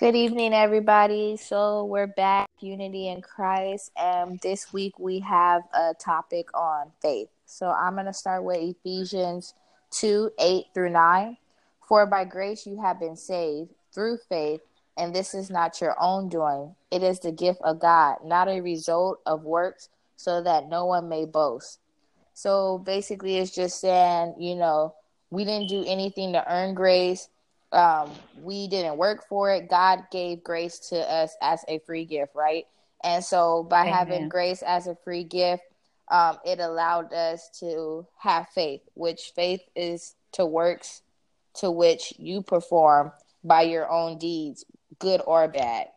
Good 0.00 0.16
evening, 0.16 0.54
everybody. 0.54 1.36
So 1.36 1.84
we're 1.84 2.06
back, 2.06 2.48
Unity 2.60 3.08
in 3.08 3.20
Christ, 3.20 3.92
and 3.98 4.40
this 4.40 4.72
week 4.72 4.98
we 4.98 5.20
have 5.20 5.60
a 5.74 5.92
topic 5.92 6.48
on 6.54 6.90
faith. 7.02 7.28
So 7.44 7.68
I'm 7.68 7.96
going 7.96 8.06
to 8.06 8.14
start 8.14 8.42
with 8.42 8.56
Ephesians 8.56 9.52
2 9.90 10.30
8 10.38 10.64
through 10.72 10.88
9. 10.88 11.36
For 11.86 12.06
by 12.06 12.24
grace 12.24 12.66
you 12.66 12.80
have 12.80 12.98
been 12.98 13.14
saved 13.14 13.72
through 13.92 14.16
faith, 14.26 14.62
and 14.96 15.14
this 15.14 15.34
is 15.34 15.50
not 15.50 15.82
your 15.82 15.94
own 16.00 16.30
doing. 16.30 16.74
It 16.90 17.02
is 17.02 17.20
the 17.20 17.30
gift 17.30 17.60
of 17.60 17.78
God, 17.78 18.24
not 18.24 18.48
a 18.48 18.62
result 18.62 19.20
of 19.26 19.42
works, 19.44 19.90
so 20.16 20.42
that 20.42 20.70
no 20.70 20.86
one 20.86 21.10
may 21.10 21.26
boast. 21.26 21.78
So 22.32 22.78
basically, 22.78 23.36
it's 23.36 23.54
just 23.54 23.78
saying, 23.78 24.36
you 24.38 24.54
know, 24.54 24.94
we 25.28 25.44
didn't 25.44 25.68
do 25.68 25.84
anything 25.86 26.32
to 26.32 26.50
earn 26.50 26.72
grace 26.72 27.28
um, 27.72 28.10
we 28.42 28.68
didn't 28.68 28.96
work 28.96 29.26
for 29.28 29.50
it. 29.50 29.68
God 29.68 30.04
gave 30.10 30.42
grace 30.42 30.78
to 30.90 30.98
us 30.98 31.36
as 31.40 31.64
a 31.68 31.78
free 31.80 32.04
gift, 32.04 32.34
right? 32.34 32.66
And 33.02 33.24
so 33.24 33.62
by 33.62 33.82
Amen. 33.82 33.92
having 33.92 34.28
grace 34.28 34.62
as 34.62 34.86
a 34.86 34.96
free 35.04 35.24
gift, 35.24 35.62
um, 36.10 36.38
it 36.44 36.58
allowed 36.58 37.12
us 37.12 37.48
to 37.60 38.06
have 38.18 38.48
faith, 38.48 38.82
which 38.94 39.32
faith 39.34 39.62
is 39.76 40.14
to 40.32 40.44
works 40.44 41.02
to 41.54 41.70
which 41.70 42.12
you 42.18 42.42
perform 42.42 43.12
by 43.42 43.62
your 43.62 43.90
own 43.90 44.18
deeds, 44.18 44.64
good 44.98 45.20
or 45.26 45.48
bad. 45.48 45.88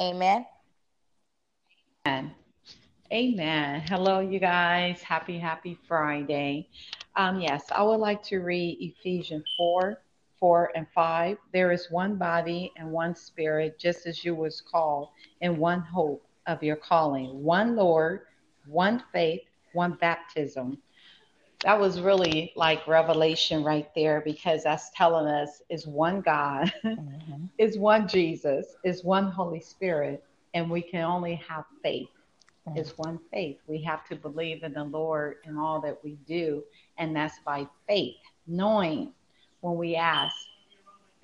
Amen. 0.00 0.46
Amen. 2.06 2.32
Amen. 3.12 3.80
Hello, 3.88 4.20
you 4.20 4.38
guys. 4.38 5.02
Happy, 5.02 5.38
happy 5.38 5.78
Friday. 5.86 6.68
Um, 7.16 7.40
yes, 7.40 7.64
I 7.72 7.82
would 7.82 8.00
like 8.00 8.22
to 8.24 8.38
read 8.38 8.78
Ephesians 8.80 9.44
4 9.56 9.98
4 10.40 10.72
and 10.74 10.86
5 10.94 11.36
there 11.52 11.72
is 11.72 11.90
one 11.90 12.16
body 12.16 12.72
and 12.76 12.90
one 12.90 13.14
spirit 13.14 13.78
just 13.78 14.06
as 14.06 14.24
you 14.24 14.34
was 14.34 14.60
called 14.60 15.08
in 15.40 15.56
one 15.56 15.80
hope 15.80 16.24
of 16.46 16.62
your 16.62 16.76
calling 16.76 17.42
one 17.42 17.76
lord 17.76 18.22
one 18.66 19.02
faith 19.12 19.42
one 19.72 19.92
baptism 20.00 20.78
that 21.64 21.78
was 21.78 22.00
really 22.00 22.52
like 22.56 22.86
revelation 22.86 23.64
right 23.64 23.92
there 23.94 24.22
because 24.24 24.62
that's 24.64 24.90
telling 24.90 25.26
us 25.26 25.62
is 25.68 25.86
one 25.86 26.20
god 26.20 26.72
mm-hmm. 26.84 27.44
is 27.58 27.78
one 27.78 28.06
jesus 28.06 28.76
is 28.84 29.04
one 29.04 29.30
holy 29.30 29.60
spirit 29.60 30.24
and 30.54 30.70
we 30.70 30.80
can 30.80 31.02
only 31.02 31.34
have 31.34 31.64
faith 31.82 32.08
mm-hmm. 32.68 32.78
is 32.78 32.92
one 32.96 33.18
faith 33.32 33.58
we 33.66 33.82
have 33.82 34.06
to 34.06 34.14
believe 34.16 34.62
in 34.62 34.72
the 34.72 34.84
lord 34.84 35.36
in 35.44 35.56
all 35.58 35.80
that 35.80 35.98
we 36.04 36.16
do 36.26 36.62
and 36.98 37.14
that's 37.14 37.40
by 37.44 37.66
faith 37.86 38.16
knowing 38.46 39.12
when 39.60 39.76
we 39.76 39.96
ask 39.96 40.34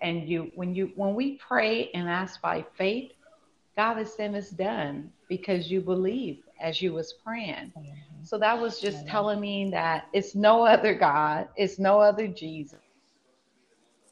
and 0.01 0.29
you 0.29 0.51
when 0.55 0.75
you 0.75 0.93
when 0.97 1.15
we 1.15 1.37
pray 1.37 1.91
and 1.95 2.09
ask 2.09 2.41
by 2.41 2.65
faith 2.77 3.13
god 3.77 3.99
is 3.99 4.13
saying 4.13 4.35
it's 4.35 4.51
done 4.51 5.11
because 5.29 5.71
you 5.71 5.81
believe 5.81 6.43
as 6.61 6.81
you 6.83 6.93
was 6.93 7.15
praying 7.25 7.73
mm-hmm. 7.77 8.25
so 8.25 8.39
that 8.39 8.59
was 8.59 8.81
just 8.81 8.99
mm-hmm. 8.99 9.09
telling 9.09 9.41
me 9.41 9.71
that 9.71 10.09
it's 10.13 10.35
no 10.35 10.65
other 10.65 10.95
god 10.95 11.49
it's 11.57 11.79
no 11.79 12.01
other 12.01 12.27
jesus 12.27 12.79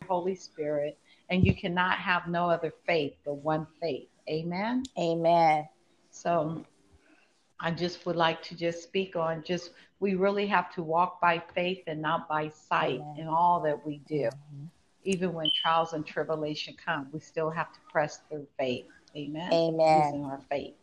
holy 0.09 0.35
spirit 0.35 0.99
and 1.31 1.47
you 1.47 1.55
cannot 1.55 1.99
have 1.99 2.27
no 2.27 2.49
other 2.49 2.73
faith 2.87 3.15
but 3.25 3.35
one 3.35 3.67
faith 3.81 4.09
amen 4.29 4.83
amen 4.99 5.67
so 6.11 6.65
I 7.63 7.71
just 7.71 8.05
would 8.07 8.17
like 8.17 8.43
to 8.45 8.57
just 8.57 8.83
speak 8.83 9.15
on 9.15 9.43
just 9.45 9.71
we 10.01 10.17
really 10.17 10.47
have 10.49 10.75
to 10.75 10.83
walk 10.83 11.21
by 11.21 11.41
faith 11.55 11.85
and 11.87 12.03
not 12.03 12.29
by 12.29 12.49
sight 12.49 13.01
Amen. 13.01 13.17
in 13.19 13.29
all 13.29 13.61
that 13.61 13.87
we 13.87 13.99
do. 14.09 14.25
Mm-hmm. 14.25 14.65
Even 15.05 15.33
when 15.33 15.49
trials 15.63 15.93
and 15.93 16.05
tribulation 16.05 16.75
come, 16.85 17.09
we 17.13 17.21
still 17.21 17.51
have 17.51 17.73
to 17.73 17.79
press 17.91 18.21
through 18.29 18.47
faith. 18.59 18.87
Amen. 19.17 19.53
Amen. 19.53 20.07
Using 20.07 20.25
our 20.25 20.41
faith. 20.51 20.75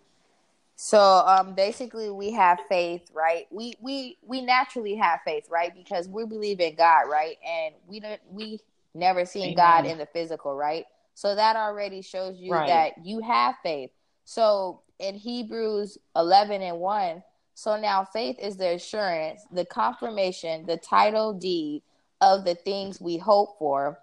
So 0.77 0.99
um 1.27 1.53
basically 1.53 2.09
we 2.09 2.31
have 2.31 2.59
faith, 2.69 3.09
right? 3.13 3.45
We 3.51 3.73
we 3.81 4.17
we 4.25 4.41
naturally 4.41 4.95
have 4.95 5.19
faith, 5.25 5.47
right? 5.49 5.73
Because 5.75 6.07
we 6.07 6.25
believe 6.25 6.61
in 6.61 6.75
God, 6.75 7.09
right? 7.09 7.35
And 7.45 7.75
we 7.87 7.99
don't 7.99 8.21
we 8.31 8.61
never 8.93 9.25
seen 9.25 9.51
Amen. 9.51 9.55
God 9.55 9.85
in 9.85 9.97
the 9.97 10.05
physical, 10.05 10.55
right? 10.55 10.85
So 11.13 11.35
that 11.35 11.57
already 11.57 12.01
shows 12.01 12.39
you 12.39 12.53
right. 12.53 12.67
that 12.67 13.05
you 13.05 13.19
have 13.19 13.55
faith. 13.61 13.91
So 14.29 14.81
in 14.99 15.15
Hebrews 15.15 15.97
11 16.15 16.61
and 16.61 16.77
1. 16.77 17.23
So 17.55 17.79
now 17.79 18.05
faith 18.05 18.35
is 18.39 18.57
the 18.57 18.75
assurance, 18.75 19.41
the 19.51 19.65
confirmation, 19.65 20.67
the 20.67 20.77
title 20.77 21.33
deed 21.33 21.81
of 22.21 22.45
the 22.45 22.53
things 22.53 23.01
we 23.01 23.17
hope 23.17 23.57
for, 23.57 23.97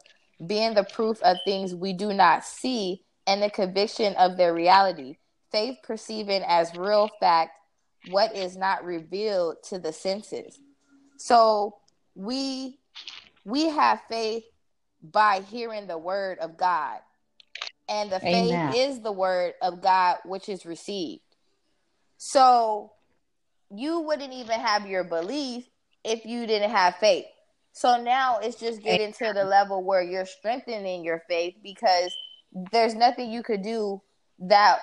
being 0.44 0.74
the 0.74 0.82
proof 0.82 1.22
of 1.22 1.36
things 1.44 1.76
we 1.76 1.92
do 1.92 2.12
not 2.12 2.44
see, 2.44 3.04
and 3.28 3.40
the 3.40 3.50
conviction 3.50 4.16
of 4.16 4.36
their 4.36 4.52
reality. 4.52 5.16
Faith 5.52 5.78
perceiving 5.84 6.42
as 6.42 6.74
real 6.74 7.08
fact 7.20 7.52
what 8.10 8.34
is 8.34 8.56
not 8.56 8.84
revealed 8.84 9.58
to 9.68 9.78
the 9.78 9.92
senses. 9.92 10.58
So 11.18 11.76
we 12.16 12.80
we 13.44 13.68
have 13.68 14.00
faith 14.08 14.42
by 15.00 15.44
hearing 15.52 15.86
the 15.86 15.98
word 15.98 16.40
of 16.40 16.56
God 16.56 16.98
and 17.88 18.10
the 18.10 18.20
Amen. 18.24 18.72
faith 18.72 18.78
is 18.78 19.00
the 19.00 19.12
word 19.12 19.54
of 19.62 19.80
God 19.80 20.18
which 20.24 20.48
is 20.48 20.66
received. 20.66 21.22
So 22.18 22.92
you 23.74 24.00
wouldn't 24.00 24.32
even 24.32 24.58
have 24.60 24.86
your 24.86 25.04
belief 25.04 25.64
if 26.04 26.24
you 26.24 26.46
didn't 26.46 26.70
have 26.70 26.96
faith. 26.96 27.26
So 27.72 28.02
now 28.02 28.38
it's 28.38 28.58
just 28.58 28.82
getting 28.82 29.12
to 29.14 29.32
the 29.34 29.44
level 29.44 29.84
where 29.84 30.02
you're 30.02 30.26
strengthening 30.26 31.04
your 31.04 31.22
faith 31.28 31.56
because 31.62 32.14
there's 32.72 32.94
nothing 32.94 33.30
you 33.30 33.42
could 33.42 33.62
do 33.62 34.00
that 34.38 34.78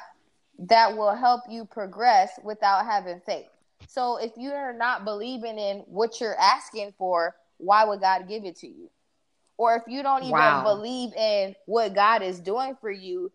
that 0.60 0.96
will 0.96 1.16
help 1.16 1.42
you 1.50 1.66
progress 1.66 2.32
without 2.44 2.86
having 2.86 3.20
faith. 3.26 3.48
So 3.88 4.18
if 4.18 4.32
you're 4.38 4.74
not 4.74 5.06
believing 5.06 5.58
in 5.58 5.80
what 5.88 6.22
you're 6.22 6.40
asking 6.40 6.94
for, 6.98 7.36
why 7.58 7.84
would 7.84 8.02
God 8.02 8.28
give 8.28 8.46
it 8.46 8.58
to 8.58 8.68
you? 8.68 8.90
Or 9.58 9.76
if 9.76 9.84
you 9.88 10.04
don't 10.04 10.24
even 10.24 10.32
wow. 10.32 10.64
believe 10.64 11.14
in 11.14 11.56
what 11.66 11.94
God 11.94 12.22
is 12.22 12.40
doing 12.40 12.76
for 12.82 12.92
you, 12.92 13.32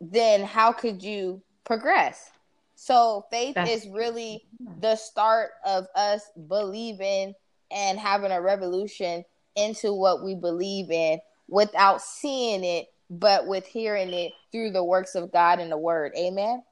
then 0.00 0.42
how 0.42 0.72
could 0.72 1.02
you 1.02 1.42
progress? 1.64 2.30
So 2.74 3.26
faith 3.30 3.54
That's- 3.54 3.84
is 3.84 3.90
really 3.90 4.46
the 4.80 4.96
start 4.96 5.50
of 5.64 5.86
us 5.94 6.22
believing 6.48 7.34
and 7.70 7.98
having 7.98 8.32
a 8.32 8.40
revolution 8.40 9.24
into 9.54 9.92
what 9.92 10.24
we 10.24 10.34
believe 10.34 10.90
in 10.90 11.20
without 11.48 12.00
seeing 12.00 12.64
it, 12.64 12.86
but 13.10 13.46
with 13.46 13.66
hearing 13.66 14.12
it 14.12 14.32
through 14.50 14.70
the 14.70 14.82
works 14.82 15.14
of 15.14 15.30
God 15.32 15.60
and 15.60 15.70
the 15.70 15.76
word. 15.76 16.12
Amen. 16.16 16.62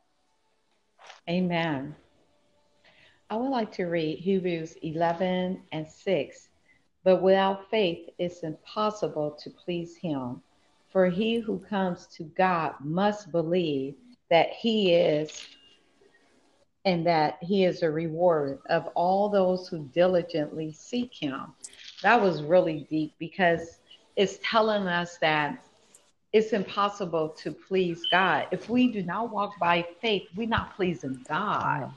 Amen. 1.29 1.95
I 3.31 3.37
would 3.37 3.51
like 3.51 3.71
to 3.73 3.85
read 3.85 4.19
Hebrews 4.19 4.75
11 4.83 5.63
and 5.73 5.87
6 5.87 6.49
but 7.05 7.23
without 7.23 7.71
faith, 7.71 8.09
it's 8.19 8.41
impossible 8.41 9.31
to 9.43 9.51
please 9.51 9.97
Him. 9.97 10.43
For 10.91 11.09
he 11.09 11.39
who 11.39 11.59
comes 11.59 12.07
to 12.17 12.25
God 12.25 12.75
must 12.81 13.31
believe 13.31 13.95
that 14.31 14.51
He 14.51 14.95
is 14.95 15.47
and 16.85 17.07
that 17.07 17.39
He 17.43 17.65
is 17.65 17.83
a 17.83 17.91
reward 17.91 18.59
of 18.71 18.87
all 18.95 19.29
those 19.29 19.69
who 19.69 19.89
diligently 19.95 20.73
seek 20.73 21.15
Him. 21.15 21.53
That 22.03 22.21
was 22.21 22.43
really 22.43 22.87
deep 22.91 23.15
because 23.19 23.81
it's 24.17 24.39
telling 24.43 24.87
us 24.87 25.19
that 25.19 25.65
it's 26.33 26.53
impossible 26.53 27.31
to 27.31 27.53
please 27.53 28.03
God. 28.11 28.47
If 28.51 28.69
we 28.69 28.93
do 28.93 29.03
not 29.03 29.33
walk 29.33 29.59
by 29.59 29.87
faith, 30.01 30.25
we're 30.37 30.49
not 30.49 30.77
pleasing 30.77 31.25
God. 31.29 31.91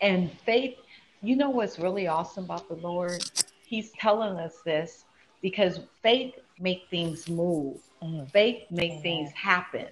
And 0.00 0.30
faith, 0.44 0.76
you 1.22 1.36
know 1.36 1.50
what's 1.50 1.78
really 1.78 2.06
awesome 2.06 2.44
about 2.44 2.68
the 2.68 2.74
Lord? 2.76 3.24
He's 3.72 3.90
telling 3.92 4.36
us 4.38 4.60
this 4.66 5.06
because 5.40 5.80
faith 6.02 6.34
make 6.60 6.82
things 6.90 7.26
move. 7.26 7.78
Mm. 8.02 8.30
Faith 8.30 8.64
make 8.70 8.92
mm. 8.92 9.02
things 9.02 9.32
happen. 9.32 9.86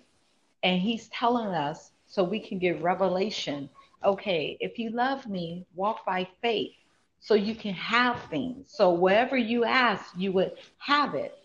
And 0.62 0.78
he's 0.78 1.08
telling 1.08 1.54
us 1.54 1.92
so 2.06 2.22
we 2.22 2.40
can 2.40 2.58
get 2.58 2.82
revelation. 2.82 3.70
Okay, 4.04 4.58
if 4.60 4.78
you 4.78 4.90
love 4.90 5.26
me, 5.26 5.64
walk 5.74 6.04
by 6.04 6.28
faith 6.42 6.72
so 7.20 7.32
you 7.32 7.54
can 7.54 7.72
have 7.72 8.20
things. 8.28 8.66
So 8.70 8.90
whatever 8.90 9.38
you 9.38 9.64
ask, 9.64 10.12
you 10.14 10.30
would 10.32 10.52
have 10.76 11.14
it. 11.14 11.38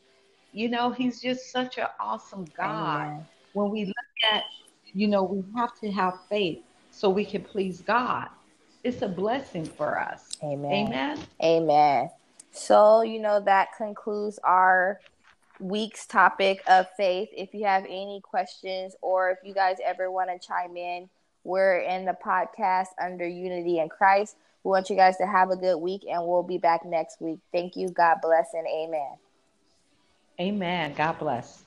You 0.51 0.67
know, 0.67 0.91
he's 0.91 1.21
just 1.21 1.53
such 1.53 1.77
an 1.77 1.87
awesome 2.01 2.47
God. 2.57 3.05
Amen. 3.05 3.25
When 3.53 3.71
we 3.71 3.85
look 3.85 4.31
at, 4.33 4.43
you 4.91 5.07
know, 5.07 5.23
we 5.23 5.41
have 5.55 5.73
to 5.79 5.89
have 5.89 6.15
faith 6.27 6.59
so 6.91 7.09
we 7.09 7.23
can 7.23 7.43
please 7.43 7.81
God. 7.81 8.27
It's 8.83 9.01
a 9.03 9.07
blessing 9.07 9.65
for 9.65 9.97
us. 9.97 10.31
Amen. 10.43 10.87
Amen. 10.87 11.19
Amen. 11.41 12.09
So, 12.55 13.01
you 13.01 13.19
know, 13.19 13.39
that 13.41 13.69
concludes 13.77 14.39
our 14.43 14.99
week's 15.59 16.05
topic 16.05 16.61
of 16.67 16.87
faith. 16.95 17.29
If 17.35 17.53
you 17.53 17.65
have 17.65 17.83
any 17.85 18.21
questions 18.23 18.95
or 19.01 19.29
if 19.31 19.39
you 19.43 19.53
guys 19.53 19.77
ever 19.85 20.09
want 20.09 20.29
to 20.29 20.47
chime 20.47 20.77
in, 20.77 21.09
we're 21.43 21.79
in 21.79 22.05
the 22.05 22.15
podcast 22.25 22.87
under 23.01 23.27
Unity 23.27 23.79
in 23.79 23.89
Christ. 23.89 24.37
We 24.63 24.69
want 24.69 24.89
you 24.89 24.95
guys 24.95 25.17
to 25.17 25.27
have 25.27 25.51
a 25.51 25.55
good 25.55 25.77
week 25.77 26.05
and 26.09 26.25
we'll 26.25 26.43
be 26.43 26.57
back 26.57 26.85
next 26.85 27.21
week. 27.21 27.39
Thank 27.51 27.75
you. 27.75 27.89
God 27.89 28.17
bless 28.21 28.47
and 28.53 28.65
amen. 28.67 29.11
Amen. 30.39 30.93
God 30.95 31.19
bless. 31.19 31.64